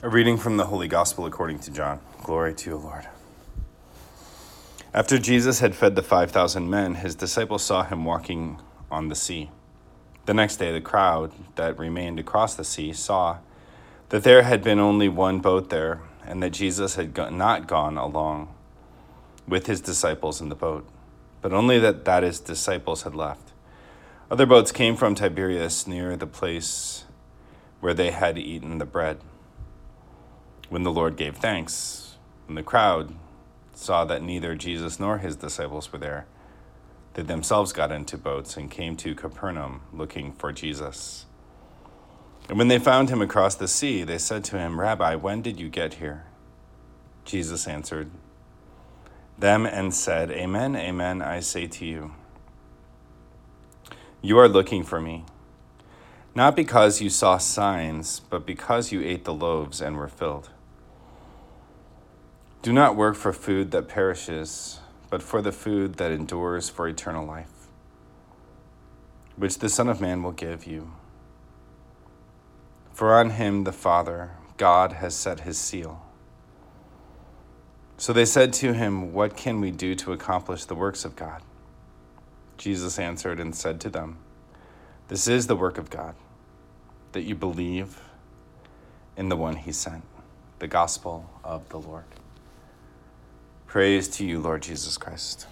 [0.00, 1.98] A reading from the Holy Gospel according to John.
[2.22, 3.08] Glory to you, Lord.
[4.94, 8.60] After Jesus had fed the 5,000 men, his disciples saw him walking
[8.92, 9.50] on the sea.
[10.26, 13.38] The next day, the crowd that remained across the sea saw
[14.10, 18.54] that there had been only one boat there, and that Jesus had not gone along
[19.48, 20.88] with his disciples in the boat,
[21.42, 23.50] but only that, that his disciples had left.
[24.30, 27.02] Other boats came from Tiberias near the place
[27.80, 29.18] where they had eaten the bread.
[30.68, 33.14] When the Lord gave thanks, when the crowd
[33.74, 36.26] saw that neither Jesus nor his disciples were there,
[37.14, 41.26] they themselves got into boats and came to Capernaum looking for Jesus.
[42.48, 45.58] And when they found him across the sea, they said to him, Rabbi, when did
[45.58, 46.24] you get here?
[47.24, 48.10] Jesus answered
[49.38, 52.12] them and said, Amen, amen, I say to you.
[54.20, 55.24] You are looking for me,
[56.34, 60.50] not because you saw signs, but because you ate the loaves and were filled.
[62.60, 67.24] Do not work for food that perishes, but for the food that endures for eternal
[67.24, 67.68] life,
[69.36, 70.92] which the Son of Man will give you.
[72.92, 76.04] For on him the Father, God, has set his seal.
[77.96, 81.42] So they said to him, What can we do to accomplish the works of God?
[82.56, 84.18] Jesus answered and said to them,
[85.06, 86.16] This is the work of God,
[87.12, 88.00] that you believe
[89.16, 90.02] in the one he sent,
[90.58, 92.04] the gospel of the Lord.
[93.68, 95.46] Praise to you, Lord Jesus Christ.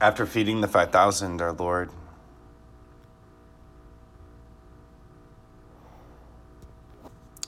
[0.00, 1.90] After feeding the 5,000, our Lord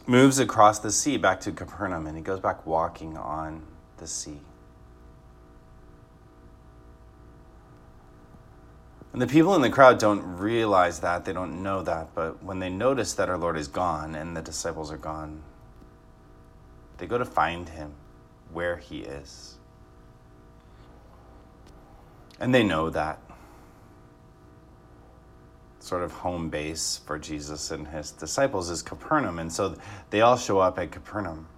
[0.08, 3.62] moves across the sea back to Capernaum and he goes back walking on
[3.98, 4.40] the sea.
[9.12, 12.58] And the people in the crowd don't realize that, they don't know that, but when
[12.58, 15.42] they notice that our Lord is gone and the disciples are gone,
[16.98, 17.92] they go to find him
[18.52, 19.56] where he is.
[22.38, 23.18] And they know that
[25.80, 29.38] sort of home base for Jesus and his disciples is Capernaum.
[29.38, 29.74] And so
[30.10, 31.48] they all show up at Capernaum.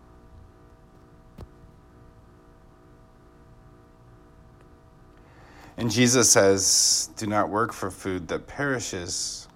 [5.81, 9.49] And Jesus says, Do not work for food that perishes,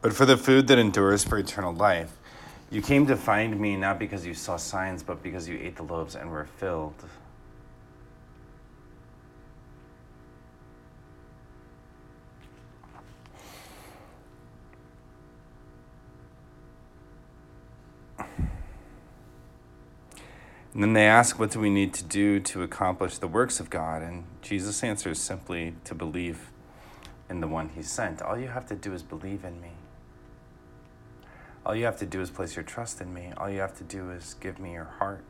[0.00, 2.16] but for the food that endures for eternal life.
[2.70, 5.82] You came to find me not because you saw signs, but because you ate the
[5.82, 6.94] loaves and were filled.
[20.78, 23.68] And then they ask, What do we need to do to accomplish the works of
[23.68, 24.00] God?
[24.00, 26.52] And Jesus answers simply to believe
[27.28, 28.22] in the one he sent.
[28.22, 29.72] All you have to do is believe in me.
[31.66, 33.32] All you have to do is place your trust in me.
[33.36, 35.24] All you have to do is give me your heart.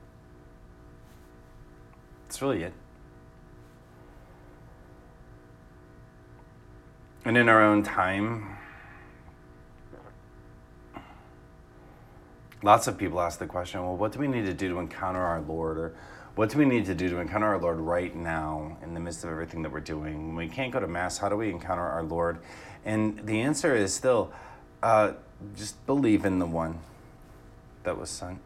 [2.27, 2.75] That's really it.
[7.25, 8.58] And in our own time,
[12.63, 15.21] lots of people ask the question well, what do we need to do to encounter
[15.21, 15.79] our Lord?
[15.79, 15.95] Or
[16.35, 19.25] what do we need to do to encounter our Lord right now in the midst
[19.25, 20.29] of everything that we're doing?
[20.29, 22.39] When we can't go to Mass, how do we encounter our Lord?
[22.85, 24.33] And the answer is still
[24.83, 25.13] uh,
[25.57, 26.79] just believe in the one
[27.83, 28.39] that was sent.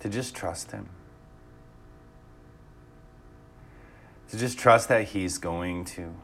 [0.00, 0.88] To just trust Him.
[4.30, 6.14] To just trust that He's going to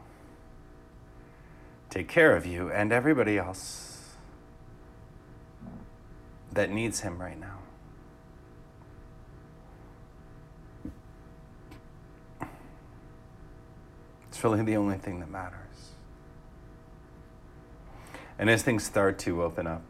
[1.89, 4.15] take care of you and everybody else
[6.51, 7.59] that needs Him right now.
[14.29, 15.59] It's really the only thing that matters.
[18.37, 19.81] And as things start to open up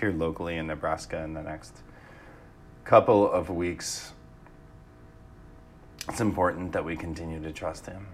[0.00, 1.76] here locally in Nebraska in the next
[2.84, 4.12] couple of weeks,
[6.08, 8.06] it's important that we continue to trust Him.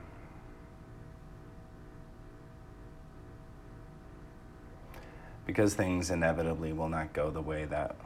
[5.46, 7.96] Because things inevitably will not go the way that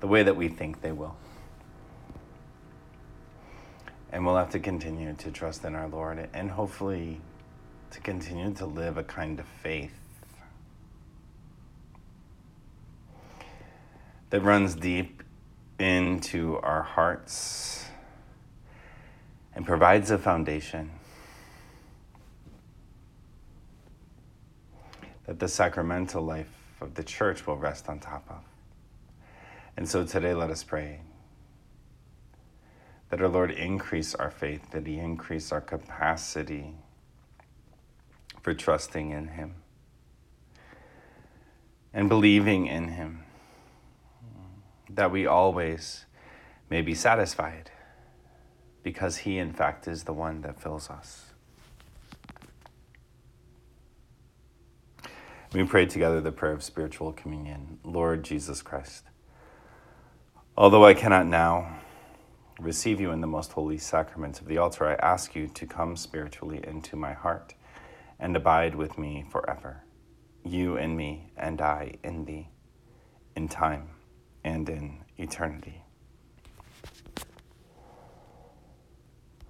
[0.00, 1.14] the way that we think they will.
[4.12, 7.20] And we'll have to continue to trust in our Lord and hopefully
[7.90, 9.92] to continue to live a kind of faith
[14.30, 15.22] that runs deep
[15.78, 17.84] into our hearts
[19.54, 20.90] and provides a foundation
[25.26, 26.48] that the sacramental life
[26.80, 28.42] of the church will rest on top of.
[29.76, 31.00] And so today, let us pray
[33.10, 36.74] that our Lord increase our faith, that He increase our capacity
[38.42, 39.56] for trusting in Him
[41.92, 43.24] and believing in Him,
[44.88, 46.04] that we always
[46.68, 47.70] may be satisfied
[48.82, 51.29] because He, in fact, is the one that fills us.
[55.52, 57.80] We pray together the prayer of spiritual communion.
[57.82, 59.02] Lord Jesus Christ,
[60.56, 61.80] although I cannot now
[62.60, 65.96] receive you in the most holy sacrament of the altar, I ask you to come
[65.96, 67.54] spiritually into my heart
[68.20, 69.82] and abide with me forever.
[70.44, 72.48] You in me, and I in thee,
[73.34, 73.88] in time
[74.44, 75.82] and in eternity.